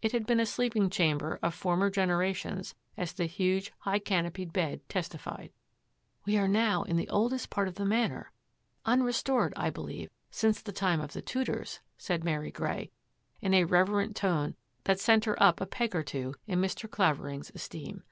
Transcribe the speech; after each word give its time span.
It 0.00 0.12
had 0.12 0.26
been 0.28 0.38
a 0.38 0.46
sleeping 0.46 0.90
chamber 0.90 1.40
of 1.42 1.52
former 1.52 1.90
genera 1.90 2.32
tions 2.32 2.76
as 2.96 3.12
the 3.12 3.26
huge, 3.26 3.72
high 3.78 3.98
canopied 3.98 4.52
bed 4.52 4.88
testified." 4.88 5.50
We 6.24 6.36
are 6.38 6.46
now 6.46 6.84
in 6.84 6.94
the 6.94 7.08
oldest 7.08 7.50
part 7.50 7.66
of 7.66 7.74
the 7.74 7.84
Manor, 7.84 8.30
unrestored, 8.84 9.52
I 9.56 9.70
believe, 9.70 10.08
since 10.30 10.62
the 10.62 10.70
time 10.70 11.00
of 11.00 11.14
the 11.14 11.20
Tudors,'* 11.20 11.80
said 11.98 12.22
Mary 12.22 12.52
Grey, 12.52 12.92
in 13.40 13.54
a 13.54 13.64
reverent 13.64 14.14
tone 14.14 14.54
that 14.84 15.00
sent 15.00 15.24
her 15.24 15.42
up 15.42 15.60
a 15.60 15.66
peg 15.66 15.96
or 15.96 16.04
two 16.04 16.36
in 16.46 16.60
Mr. 16.60 16.88
Clavering's 16.88 17.50
esteem. 17.52 18.04